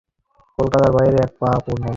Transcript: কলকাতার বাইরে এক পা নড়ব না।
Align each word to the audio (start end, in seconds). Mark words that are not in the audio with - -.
কলকাতার 0.59 0.91
বাইরে 0.97 1.17
এক 1.25 1.31
পা 1.39 1.49
নড়ব 1.51 1.65
না। 1.79 1.87